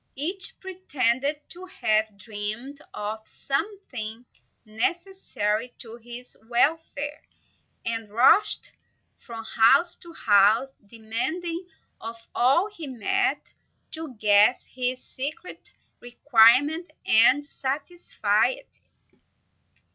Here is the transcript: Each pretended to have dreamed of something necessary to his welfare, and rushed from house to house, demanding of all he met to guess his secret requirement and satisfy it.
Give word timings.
Each 0.15 0.53
pretended 0.59 1.47
to 1.49 1.65
have 1.67 2.17
dreamed 2.17 2.81
of 2.91 3.19
something 3.27 4.25
necessary 4.65 5.75
to 5.77 5.97
his 5.97 6.35
welfare, 6.49 7.21
and 7.85 8.09
rushed 8.09 8.71
from 9.19 9.43
house 9.45 9.95
to 9.97 10.11
house, 10.11 10.73
demanding 10.87 11.67
of 12.01 12.15
all 12.33 12.67
he 12.67 12.87
met 12.87 13.51
to 13.91 14.15
guess 14.17 14.65
his 14.65 15.03
secret 15.03 15.69
requirement 15.99 16.89
and 17.05 17.45
satisfy 17.45 18.47
it. 18.47 18.79